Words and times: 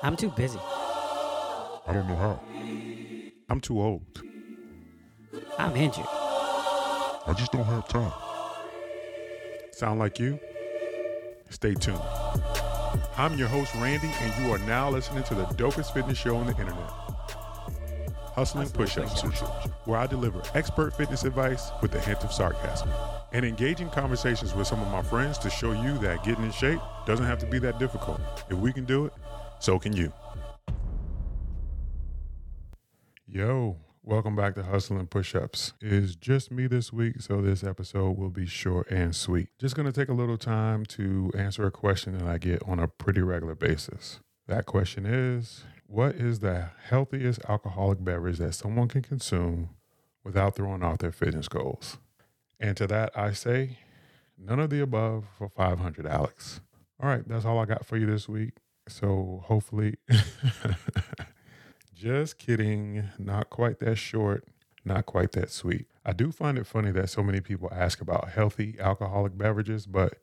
I'm 0.00 0.16
too 0.16 0.30
busy. 0.30 0.60
I 0.60 1.92
don't 1.92 2.06
know 2.06 2.16
how. 2.16 2.40
I'm 3.48 3.60
too 3.60 3.80
old. 3.80 4.22
I'm 5.58 5.74
injured. 5.74 6.06
I 6.06 7.34
just 7.36 7.50
don't 7.50 7.64
have 7.64 7.88
time. 7.88 8.12
Sound 9.72 9.98
like 9.98 10.20
you? 10.20 10.38
Stay 11.50 11.74
tuned. 11.74 12.00
I'm 13.16 13.36
your 13.36 13.48
host, 13.48 13.74
Randy, 13.74 14.10
and 14.20 14.44
you 14.44 14.52
are 14.52 14.58
now 14.58 14.88
listening 14.88 15.24
to 15.24 15.34
the 15.34 15.44
dopest 15.46 15.92
fitness 15.92 16.16
show 16.16 16.36
on 16.36 16.46
the 16.46 16.52
internet. 16.52 16.90
Hustling 18.34 18.68
Push-Ups, 18.68 19.22
where 19.84 19.98
I 19.98 20.06
deliver 20.06 20.40
expert 20.54 20.96
fitness 20.96 21.24
advice 21.24 21.72
with 21.82 21.92
a 21.96 22.00
hint 22.00 22.22
of 22.22 22.32
sarcasm 22.32 22.88
and 23.32 23.44
engaging 23.44 23.90
conversations 23.90 24.54
with 24.54 24.68
some 24.68 24.80
of 24.80 24.88
my 24.92 25.02
friends 25.02 25.38
to 25.38 25.50
show 25.50 25.72
you 25.72 25.98
that 25.98 26.22
getting 26.22 26.44
in 26.44 26.52
shape 26.52 26.80
doesn't 27.04 27.26
have 27.26 27.38
to 27.40 27.46
be 27.46 27.58
that 27.58 27.80
difficult. 27.80 28.20
If 28.48 28.58
we 28.58 28.72
can 28.72 28.84
do 28.84 29.06
it, 29.06 29.12
so 29.60 29.78
can 29.78 29.94
you. 29.94 30.12
Yo, 33.26 33.76
welcome 34.02 34.34
back 34.34 34.54
to 34.54 34.62
Hustling 34.62 35.06
Push 35.06 35.34
Ups. 35.34 35.74
It's 35.80 36.16
just 36.16 36.50
me 36.50 36.66
this 36.66 36.92
week, 36.92 37.20
so 37.20 37.42
this 37.42 37.62
episode 37.62 38.16
will 38.16 38.30
be 38.30 38.46
short 38.46 38.90
and 38.90 39.14
sweet. 39.14 39.48
Just 39.58 39.76
to 39.76 39.92
take 39.92 40.08
a 40.08 40.14
little 40.14 40.38
time 40.38 40.86
to 40.86 41.30
answer 41.36 41.66
a 41.66 41.70
question 41.70 42.16
that 42.16 42.26
I 42.26 42.38
get 42.38 42.62
on 42.66 42.78
a 42.78 42.88
pretty 42.88 43.20
regular 43.20 43.54
basis. 43.54 44.20
That 44.46 44.64
question 44.64 45.04
is 45.04 45.64
What 45.86 46.14
is 46.14 46.40
the 46.40 46.70
healthiest 46.88 47.40
alcoholic 47.48 48.02
beverage 48.02 48.38
that 48.38 48.54
someone 48.54 48.88
can 48.88 49.02
consume 49.02 49.70
without 50.24 50.56
throwing 50.56 50.82
off 50.82 50.98
their 50.98 51.12
fitness 51.12 51.48
goals? 51.48 51.98
And 52.58 52.76
to 52.78 52.86
that, 52.86 53.16
I 53.16 53.32
say, 53.32 53.78
none 54.38 54.58
of 54.58 54.70
the 54.70 54.80
above 54.80 55.26
for 55.36 55.48
500, 55.48 56.06
Alex. 56.06 56.60
All 57.00 57.08
right, 57.08 57.28
that's 57.28 57.44
all 57.44 57.58
I 57.58 57.66
got 57.66 57.84
for 57.84 57.96
you 57.96 58.06
this 58.06 58.28
week. 58.28 58.54
So 58.88 59.42
hopefully, 59.46 59.96
just 61.94 62.38
kidding. 62.38 63.04
Not 63.18 63.50
quite 63.50 63.78
that 63.80 63.96
short, 63.96 64.44
not 64.84 65.06
quite 65.06 65.32
that 65.32 65.50
sweet. 65.50 65.86
I 66.04 66.12
do 66.12 66.32
find 66.32 66.58
it 66.58 66.66
funny 66.66 66.90
that 66.92 67.10
so 67.10 67.22
many 67.22 67.40
people 67.40 67.68
ask 67.72 68.00
about 68.00 68.30
healthy 68.30 68.76
alcoholic 68.80 69.36
beverages, 69.36 69.86
but 69.86 70.14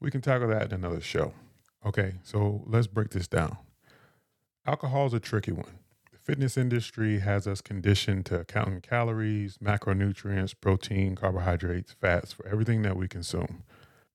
we 0.00 0.10
can 0.10 0.20
tackle 0.20 0.48
that 0.48 0.72
in 0.72 0.72
another 0.72 1.00
show. 1.00 1.34
Okay, 1.84 2.14
so 2.22 2.64
let's 2.66 2.86
break 2.86 3.10
this 3.10 3.28
down. 3.28 3.58
Alcohol 4.66 5.06
is 5.06 5.14
a 5.14 5.20
tricky 5.20 5.52
one. 5.52 5.78
The 6.12 6.18
fitness 6.18 6.56
industry 6.56 7.20
has 7.20 7.46
us 7.46 7.60
conditioned 7.60 8.26
to 8.26 8.44
counting 8.44 8.80
calories, 8.80 9.58
macronutrients, 9.58 10.54
protein, 10.60 11.14
carbohydrates, 11.14 11.92
fats 11.92 12.32
for 12.32 12.46
everything 12.48 12.82
that 12.82 12.96
we 12.96 13.08
consume. 13.08 13.62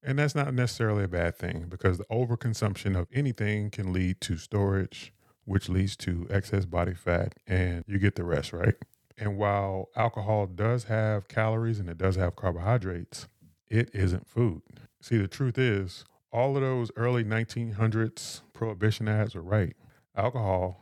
And 0.03 0.17
that's 0.17 0.33
not 0.35 0.53
necessarily 0.53 1.03
a 1.03 1.07
bad 1.07 1.37
thing 1.37 1.67
because 1.69 1.97
the 1.97 2.05
overconsumption 2.05 2.97
of 2.99 3.07
anything 3.13 3.69
can 3.69 3.93
lead 3.93 4.19
to 4.21 4.37
storage, 4.37 5.13
which 5.45 5.69
leads 5.69 5.95
to 5.97 6.27
excess 6.29 6.65
body 6.65 6.93
fat, 6.93 7.35
and 7.45 7.83
you 7.87 7.99
get 7.99 8.15
the 8.15 8.23
rest, 8.23 8.51
right? 8.53 8.75
And 9.17 9.37
while 9.37 9.89
alcohol 9.95 10.47
does 10.47 10.85
have 10.85 11.27
calories 11.27 11.79
and 11.79 11.87
it 11.87 11.97
does 11.99 12.15
have 12.15 12.35
carbohydrates, 12.35 13.27
it 13.69 13.91
isn't 13.93 14.27
food. 14.27 14.63
See, 15.01 15.17
the 15.17 15.27
truth 15.27 15.59
is, 15.59 16.05
all 16.31 16.55
of 16.55 16.63
those 16.63 16.91
early 16.95 17.23
1900s 17.23 18.41
prohibition 18.53 19.07
ads 19.07 19.35
were 19.35 19.41
right. 19.41 19.75
Alcohol 20.15 20.81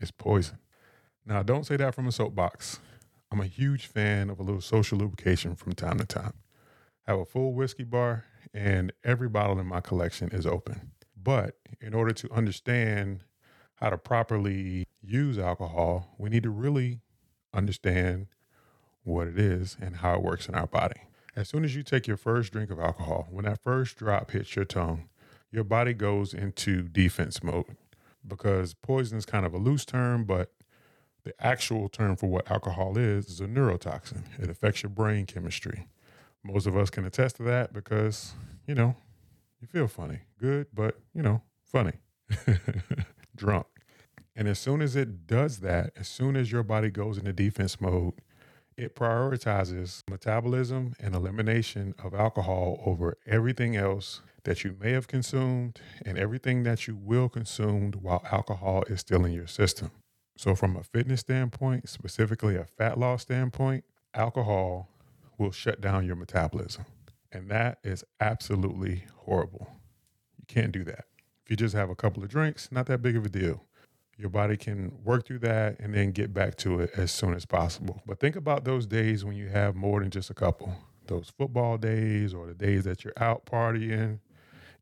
is 0.00 0.10
poison. 0.10 0.58
Now, 1.26 1.42
don't 1.42 1.66
say 1.66 1.76
that 1.76 1.94
from 1.94 2.06
a 2.06 2.12
soapbox. 2.12 2.80
I'm 3.30 3.40
a 3.40 3.46
huge 3.46 3.86
fan 3.86 4.30
of 4.30 4.38
a 4.38 4.42
little 4.42 4.60
social 4.60 4.98
lubrication 4.98 5.54
from 5.54 5.72
time 5.72 5.98
to 5.98 6.06
time. 6.06 6.34
Have 7.06 7.18
a 7.18 7.24
full 7.24 7.52
whiskey 7.52 7.84
bar, 7.84 8.24
and 8.52 8.92
every 9.04 9.28
bottle 9.28 9.58
in 9.58 9.66
my 9.66 9.80
collection 9.80 10.28
is 10.30 10.46
open. 10.46 10.92
But 11.20 11.56
in 11.80 11.94
order 11.94 12.12
to 12.12 12.32
understand 12.32 13.24
how 13.76 13.90
to 13.90 13.98
properly 13.98 14.86
use 15.02 15.38
alcohol, 15.38 16.14
we 16.18 16.30
need 16.30 16.42
to 16.44 16.50
really 16.50 17.00
understand 17.52 18.26
what 19.02 19.26
it 19.26 19.38
is 19.38 19.76
and 19.80 19.96
how 19.96 20.14
it 20.14 20.22
works 20.22 20.48
in 20.48 20.54
our 20.54 20.66
body. 20.66 21.02
As 21.36 21.48
soon 21.48 21.64
as 21.64 21.74
you 21.74 21.82
take 21.82 22.06
your 22.06 22.16
first 22.16 22.52
drink 22.52 22.70
of 22.70 22.78
alcohol, 22.78 23.26
when 23.30 23.44
that 23.44 23.62
first 23.62 23.96
drop 23.96 24.30
hits 24.30 24.54
your 24.54 24.64
tongue, 24.64 25.08
your 25.50 25.64
body 25.64 25.92
goes 25.92 26.32
into 26.32 26.82
defense 26.82 27.42
mode 27.42 27.76
because 28.26 28.74
poison 28.74 29.18
is 29.18 29.26
kind 29.26 29.44
of 29.44 29.52
a 29.52 29.58
loose 29.58 29.84
term, 29.84 30.24
but 30.24 30.52
the 31.24 31.34
actual 31.40 31.88
term 31.88 32.16
for 32.16 32.26
what 32.28 32.50
alcohol 32.50 32.96
is 32.96 33.28
is 33.28 33.40
a 33.40 33.46
neurotoxin. 33.46 34.22
It 34.38 34.48
affects 34.48 34.82
your 34.82 34.90
brain 34.90 35.26
chemistry. 35.26 35.88
Most 36.44 36.66
of 36.66 36.76
us 36.76 36.90
can 36.90 37.04
attest 37.06 37.36
to 37.36 37.42
that 37.44 37.72
because, 37.72 38.34
you 38.66 38.74
know, 38.74 38.94
you 39.60 39.66
feel 39.66 39.88
funny. 39.88 40.18
Good, 40.38 40.66
but, 40.74 40.98
you 41.14 41.22
know, 41.22 41.40
funny. 41.64 41.94
Drunk. 43.36 43.66
And 44.36 44.46
as 44.46 44.58
soon 44.58 44.82
as 44.82 44.94
it 44.94 45.26
does 45.26 45.60
that, 45.60 45.92
as 45.96 46.06
soon 46.06 46.36
as 46.36 46.52
your 46.52 46.62
body 46.62 46.90
goes 46.90 47.16
into 47.18 47.32
defense 47.32 47.80
mode, 47.80 48.14
it 48.76 48.94
prioritizes 48.94 50.02
metabolism 50.10 50.94
and 50.98 51.14
elimination 51.14 51.94
of 52.02 52.12
alcohol 52.14 52.82
over 52.84 53.16
everything 53.26 53.76
else 53.76 54.20
that 54.42 54.64
you 54.64 54.76
may 54.80 54.92
have 54.92 55.08
consumed 55.08 55.80
and 56.04 56.18
everything 56.18 56.64
that 56.64 56.86
you 56.86 56.96
will 56.96 57.28
consume 57.28 57.92
while 57.92 58.22
alcohol 58.30 58.82
is 58.88 59.00
still 59.00 59.24
in 59.24 59.32
your 59.32 59.46
system. 59.46 59.90
So, 60.36 60.54
from 60.56 60.76
a 60.76 60.82
fitness 60.82 61.20
standpoint, 61.20 61.88
specifically 61.88 62.56
a 62.56 62.64
fat 62.64 62.98
loss 62.98 63.22
standpoint, 63.22 63.84
alcohol 64.12 64.88
will 65.38 65.52
shut 65.52 65.80
down 65.80 66.06
your 66.06 66.16
metabolism. 66.16 66.84
And 67.32 67.50
that 67.50 67.78
is 67.82 68.04
absolutely 68.20 69.04
horrible. 69.16 69.68
You 70.38 70.44
can't 70.46 70.72
do 70.72 70.84
that. 70.84 71.06
If 71.44 71.50
you 71.50 71.56
just 71.56 71.74
have 71.74 71.90
a 71.90 71.96
couple 71.96 72.22
of 72.22 72.28
drinks, 72.28 72.70
not 72.70 72.86
that 72.86 73.02
big 73.02 73.16
of 73.16 73.26
a 73.26 73.28
deal. 73.28 73.64
Your 74.16 74.30
body 74.30 74.56
can 74.56 74.92
work 75.04 75.26
through 75.26 75.40
that 75.40 75.80
and 75.80 75.92
then 75.94 76.12
get 76.12 76.32
back 76.32 76.56
to 76.58 76.80
it 76.80 76.90
as 76.96 77.10
soon 77.10 77.34
as 77.34 77.44
possible. 77.44 78.00
But 78.06 78.20
think 78.20 78.36
about 78.36 78.64
those 78.64 78.86
days 78.86 79.24
when 79.24 79.36
you 79.36 79.48
have 79.48 79.74
more 79.74 80.00
than 80.00 80.10
just 80.10 80.30
a 80.30 80.34
couple. 80.34 80.72
Those 81.06 81.32
football 81.36 81.76
days 81.76 82.32
or 82.32 82.46
the 82.46 82.54
days 82.54 82.84
that 82.84 83.04
you're 83.04 83.12
out 83.16 83.44
partying 83.44 84.20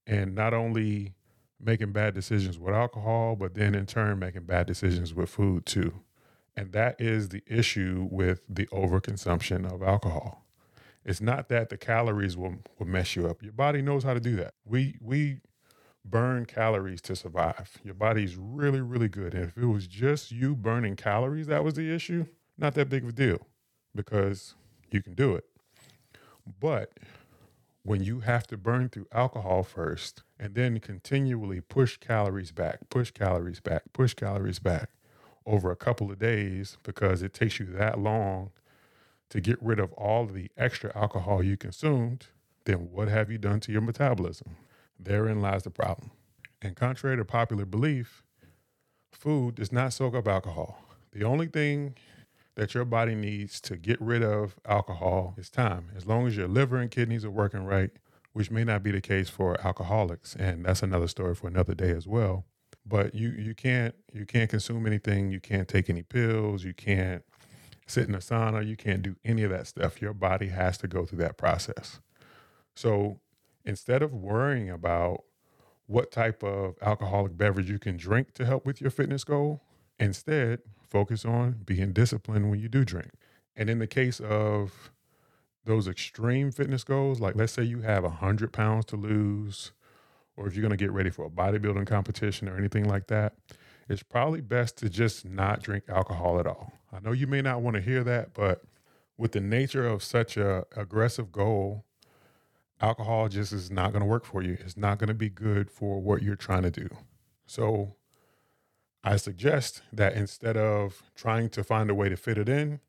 and 0.06 0.34
not 0.34 0.52
only 0.52 1.14
making 1.58 1.92
bad 1.92 2.12
decisions 2.12 2.58
with 2.58 2.74
alcohol, 2.74 3.36
but 3.36 3.54
then 3.54 3.74
in 3.74 3.86
turn 3.86 4.19
making 4.19 4.44
bad 4.44 4.66
decisions 4.66 5.14
with 5.14 5.30
food 5.30 5.64
too. 5.64 6.00
And 6.56 6.72
that 6.72 7.00
is 7.00 7.30
the 7.30 7.42
issue 7.46 8.06
with 8.10 8.42
the 8.48 8.66
overconsumption 8.66 9.72
of 9.72 9.82
alcohol. 9.82 10.41
It's 11.04 11.20
not 11.20 11.48
that 11.48 11.68
the 11.68 11.76
calories 11.76 12.36
will, 12.36 12.56
will 12.78 12.86
mess 12.86 13.16
you 13.16 13.28
up. 13.28 13.42
Your 13.42 13.52
body 13.52 13.82
knows 13.82 14.04
how 14.04 14.14
to 14.14 14.20
do 14.20 14.36
that. 14.36 14.54
We 14.64 14.96
we 15.00 15.40
burn 16.04 16.46
calories 16.46 17.00
to 17.02 17.16
survive. 17.16 17.78
Your 17.84 17.94
body's 17.94 18.36
really, 18.36 18.80
really 18.80 19.08
good. 19.08 19.34
And 19.34 19.44
if 19.44 19.56
it 19.56 19.66
was 19.66 19.86
just 19.86 20.32
you 20.32 20.54
burning 20.54 20.96
calories 20.96 21.46
that 21.46 21.64
was 21.64 21.74
the 21.74 21.92
issue, 21.92 22.26
not 22.58 22.74
that 22.74 22.88
big 22.88 23.04
of 23.04 23.10
a 23.10 23.12
deal 23.12 23.46
because 23.94 24.54
you 24.90 25.02
can 25.02 25.14
do 25.14 25.34
it. 25.34 25.44
But 26.60 26.92
when 27.84 28.02
you 28.02 28.20
have 28.20 28.46
to 28.48 28.56
burn 28.56 28.88
through 28.88 29.06
alcohol 29.12 29.62
first 29.62 30.22
and 30.38 30.54
then 30.54 30.78
continually 30.80 31.60
push 31.60 31.96
calories 31.96 32.52
back, 32.52 32.88
push 32.90 33.10
calories 33.10 33.60
back, 33.60 33.82
push 33.92 34.14
calories 34.14 34.58
back 34.58 34.90
over 35.46 35.70
a 35.70 35.76
couple 35.76 36.10
of 36.10 36.19
days 36.19 36.78
because 36.84 37.22
it 37.22 37.32
takes 37.32 37.58
you 37.58 37.66
that 37.66 37.98
long 37.98 38.50
to 39.32 39.41
get 39.41 39.56
rid 39.62 39.81
of 39.81 39.94
all 39.94 40.25
of 40.25 40.34
the 40.34 40.50
extra 40.59 40.94
alcohol 40.94 41.43
you 41.43 41.56
consumed, 41.56 42.26
then 42.66 42.91
what 42.93 43.09
have 43.09 43.31
you 43.31 43.38
done 43.38 43.60
to 43.60 43.72
your 43.72 43.81
metabolism? 43.81 44.56
Therein 45.00 45.41
lies 45.41 45.62
the 45.62 45.70
problem. 45.70 46.10
And 46.60 46.76
contrary 46.76 47.16
to 47.16 47.25
popular 47.25 47.65
belief, 47.65 48.22
food 49.10 49.54
does 49.54 49.72
not 49.72 49.94
soak 49.94 50.15
up 50.15 50.28
alcohol. 50.28 50.84
The 51.12 51.25
only 51.25 51.47
thing 51.47 51.94
that 52.56 52.75
your 52.75 52.84
body 52.84 53.15
needs 53.15 53.59
to 53.62 53.78
get 53.78 53.98
rid 54.03 54.22
of 54.22 54.56
alcohol 54.66 55.34
is 55.38 55.49
time. 55.49 55.87
As 55.97 56.04
long 56.04 56.26
as 56.26 56.37
your 56.37 56.47
liver 56.47 56.76
and 56.76 56.91
kidneys 56.91 57.25
are 57.25 57.31
working 57.31 57.64
right, 57.64 57.91
which 58.34 58.50
may 58.50 58.64
not 58.64 58.82
be 58.82 58.91
the 58.91 59.00
case 59.00 59.31
for 59.31 59.59
alcoholics, 59.66 60.37
and 60.37 60.66
that's 60.66 60.82
another 60.82 61.09
story 61.09 61.34
for 61.34 61.49
another 61.49 61.75
day 61.75 61.93
as 61.93 62.06
well. 62.06 62.44
But 62.84 63.14
you 63.14 63.31
you 63.31 63.55
can't 63.55 63.94
you 64.12 64.26
can't 64.26 64.50
consume 64.50 64.87
anything, 64.87 65.31
you 65.31 65.40
can't 65.40 65.69
take 65.69 65.88
any 65.88 66.02
pills, 66.02 66.64
you 66.64 66.75
can't 66.75 67.25
sit 67.87 68.08
in 68.08 68.14
a 68.14 68.19
sauna, 68.19 68.67
you 68.67 68.76
can't 68.76 69.02
do 69.02 69.17
any 69.25 69.43
of 69.43 69.50
that 69.50 69.67
stuff. 69.67 70.00
Your 70.00 70.14
body 70.14 70.49
has 70.49 70.79
to 70.79 70.88
go 70.88 71.05
through 71.05 71.19
that 71.19 71.37
process. 71.37 72.00
So 72.75 73.20
instead 73.64 74.02
of 74.02 74.12
worrying 74.12 74.70
about 74.70 75.25
what 75.87 76.11
type 76.11 76.43
of 76.43 76.76
alcoholic 76.81 77.37
beverage 77.37 77.69
you 77.69 77.79
can 77.79 77.96
drink 77.96 78.32
to 78.34 78.46
help 78.46 78.64
with 78.64 78.81
your 78.81 78.90
fitness 78.90 79.25
goal, 79.25 79.61
instead 79.99 80.61
focus 80.88 81.25
on 81.25 81.61
being 81.64 81.93
disciplined 81.93 82.50
when 82.50 82.61
you 82.61 82.69
do 82.69 82.84
drink. 82.84 83.11
And 83.56 83.69
in 83.69 83.79
the 83.79 83.87
case 83.87 84.20
of 84.20 84.90
those 85.64 85.87
extreme 85.87 86.50
fitness 86.50 86.85
goals, 86.85 87.20
like 87.20 87.37
let's 87.37 87.52
say 87.52 87.62
you 87.62 87.82
have 87.82 88.05
100 88.05 88.52
pounds 88.52 88.85
to 88.87 88.96
lose, 88.96 89.73
or 90.37 90.46
if 90.46 90.55
you're 90.55 90.62
going 90.62 90.76
to 90.76 90.82
get 90.82 90.93
ready 90.93 91.11
for 91.11 91.26
a 91.26 91.31
bodybuilding 91.31 91.87
competition 91.87 92.49
or 92.49 92.56
anything 92.56 92.85
like 92.85 93.06
that, 93.08 93.35
it's 93.88 94.02
probably 94.02 94.40
best 94.40 94.76
to 94.78 94.88
just 94.88 95.25
not 95.25 95.62
drink 95.62 95.85
alcohol 95.88 96.40
at 96.40 96.46
all. 96.46 96.73
I 96.92 97.00
know 97.00 97.12
you 97.12 97.26
may 97.26 97.42
not 97.42 97.62
want 97.62 97.76
to 97.76 97.82
hear 97.82 98.04
that, 98.04 98.34
but 98.34 98.62
with 99.16 99.32
the 99.32 99.40
nature 99.40 99.86
of 99.86 100.02
such 100.02 100.36
a 100.36 100.64
aggressive 100.76 101.32
goal, 101.32 101.84
alcohol 102.80 103.28
just 103.28 103.52
is 103.52 103.70
not 103.70 103.92
going 103.92 104.00
to 104.00 104.08
work 104.08 104.24
for 104.24 104.42
you. 104.42 104.58
It's 104.60 104.76
not 104.76 104.98
going 104.98 105.08
to 105.08 105.14
be 105.14 105.30
good 105.30 105.70
for 105.70 106.00
what 106.00 106.22
you're 106.22 106.36
trying 106.36 106.62
to 106.62 106.70
do. 106.70 106.88
So 107.46 107.94
I 109.04 109.16
suggest 109.16 109.82
that 109.92 110.14
instead 110.14 110.56
of 110.56 111.02
trying 111.14 111.48
to 111.50 111.64
find 111.64 111.90
a 111.90 111.94
way 111.94 112.08
to 112.08 112.16
fit 112.16 112.38
it 112.38 112.48
in, 112.48 112.80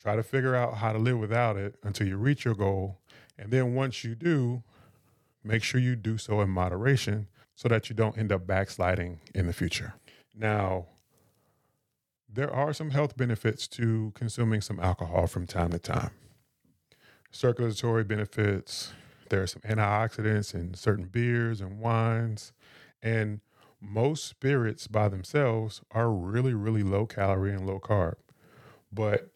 try 0.00 0.16
to 0.16 0.22
figure 0.22 0.54
out 0.54 0.78
how 0.78 0.92
to 0.92 0.98
live 0.98 1.18
without 1.18 1.56
it 1.56 1.76
until 1.82 2.06
you 2.06 2.16
reach 2.16 2.44
your 2.44 2.54
goal. 2.54 2.98
And 3.38 3.50
then 3.50 3.74
once 3.74 4.02
you 4.02 4.14
do, 4.14 4.62
make 5.44 5.62
sure 5.62 5.80
you 5.80 5.96
do 5.96 6.18
so 6.18 6.40
in 6.40 6.48
moderation 6.48 7.28
so 7.54 7.68
that 7.68 7.88
you 7.88 7.96
don't 7.96 8.16
end 8.16 8.32
up 8.32 8.46
backsliding 8.46 9.20
in 9.34 9.46
the 9.46 9.52
future. 9.52 9.94
Now, 10.34 10.86
there 12.34 12.52
are 12.52 12.72
some 12.72 12.90
health 12.90 13.16
benefits 13.16 13.68
to 13.68 14.12
consuming 14.14 14.60
some 14.60 14.80
alcohol 14.80 15.26
from 15.26 15.46
time 15.46 15.70
to 15.70 15.78
time. 15.78 16.10
Circulatory 17.30 18.04
benefits, 18.04 18.92
there 19.28 19.42
are 19.42 19.46
some 19.46 19.62
antioxidants 19.62 20.54
in 20.54 20.74
certain 20.74 21.06
beers 21.06 21.60
and 21.60 21.78
wines, 21.78 22.52
and 23.02 23.40
most 23.80 24.24
spirits 24.24 24.86
by 24.86 25.08
themselves 25.08 25.82
are 25.90 26.10
really, 26.10 26.54
really 26.54 26.82
low 26.82 27.04
calorie 27.06 27.52
and 27.52 27.66
low 27.66 27.80
carb. 27.80 28.14
But 28.92 29.30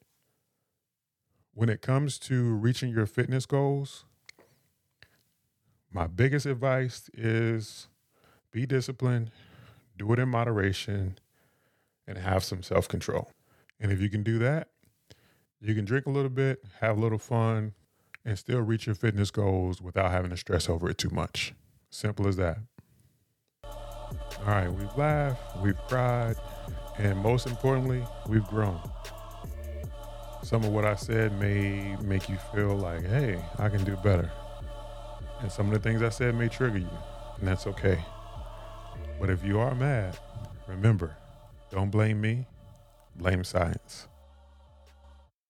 when 1.53 1.69
it 1.69 1.83
comes 1.83 2.19
to 2.21 2.55
reaching 2.55 2.91
your 2.91 3.07
fitness 3.07 3.47
goals, 3.47 4.05
my 5.91 6.07
biggest 6.07 6.47
advice 6.47 7.11
is 7.15 7.89
be 8.53 8.67
disciplined, 8.67 9.31
do 9.99 10.13
it 10.13 10.19
in 10.19 10.29
moderation, 10.29 11.19
and 12.07 12.19
have 12.19 12.45
some 12.45 12.63
self 12.63 12.89
control. 12.89 13.31
And 13.81 13.93
if 13.93 14.01
you 14.01 14.09
can 14.09 14.23
do 14.23 14.39
that, 14.39 14.69
you 15.61 15.75
can 15.75 15.85
drink 15.85 16.07
a 16.07 16.11
little 16.11 16.31
bit, 16.31 16.63
have 16.81 16.97
a 16.97 17.01
little 17.01 17.19
fun, 17.19 17.73
and 18.25 18.39
still 18.39 18.61
reach 18.61 18.87
your 18.87 18.95
fitness 18.95 19.31
goals 19.31 19.81
without 19.81 20.11
having 20.11 20.31
to 20.31 20.37
stress 20.37 20.69
over 20.69 20.91
it 20.91 20.99
too 20.99 21.11
much. 21.11 21.55
Simple 21.91 22.27
as 22.29 22.37
that. 22.37 22.59
All 23.65 24.53
right, 24.53 24.73
we've 24.73 24.97
laughed, 24.97 25.41
we've 25.63 25.79
cried, 25.89 26.37
and 26.99 27.19
most 27.19 27.47
importantly, 27.47 28.05
we've 28.29 28.47
grown. 28.47 28.81
Some 30.43 30.63
of 30.63 30.71
what 30.71 30.85
I 30.85 30.95
said 30.95 31.39
may 31.41 31.97
make 32.03 32.29
you 32.29 32.37
feel 32.55 32.77
like, 32.77 33.05
hey, 33.05 33.43
I 33.59 33.69
can 33.69 33.83
do 33.85 33.97
better. 33.97 34.31
And 35.41 35.51
some 35.51 35.67
of 35.67 35.73
the 35.73 35.81
things 35.81 36.03
I 36.03 36.11
said 36.11 36.35
may 36.35 36.49
trigger 36.49 36.79
you, 36.79 36.89
and 37.39 37.49
that's 37.49 37.67
okay. 37.67 37.99
But 39.19 39.31
if 39.31 39.43
you 39.45 39.59
are 39.59 39.75
mad, 39.75 40.19
remember, 40.69 41.17
don't 41.71 41.91
blame 41.91 42.21
me, 42.21 42.47
blame 43.17 43.45
science. 43.45 44.09